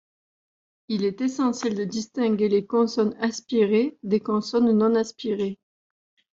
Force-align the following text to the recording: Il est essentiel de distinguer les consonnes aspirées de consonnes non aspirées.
Il 0.87 1.05
est 1.05 1.21
essentiel 1.21 1.75
de 1.75 1.83
distinguer 1.83 2.49
les 2.49 2.65
consonnes 2.65 3.15
aspirées 3.19 3.99
de 4.01 4.17
consonnes 4.17 4.71
non 4.75 4.95
aspirées. 4.95 5.59